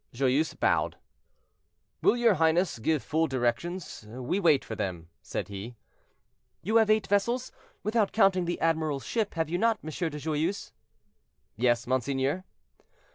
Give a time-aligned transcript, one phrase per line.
[0.15, 0.97] Joyeuse bowed.
[2.01, 4.03] "Will your highness give full directions?
[4.09, 5.75] we wait for them," said he.
[6.63, 7.51] "You have eight vessels,
[7.83, 9.91] without counting the admiral's ship, have you not, M.
[9.91, 10.71] de Joyeuse?"
[11.55, 12.45] "Yes, monseigneur."